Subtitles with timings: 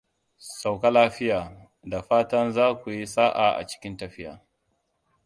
[0.45, 1.67] Sauka lafiya!
[1.83, 4.41] Da fatan za ku yi sa'a a cikin tafiya.